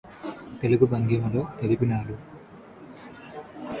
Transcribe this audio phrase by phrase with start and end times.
[0.61, 2.15] తెలుగు భంగిమములు తెలిపినాడు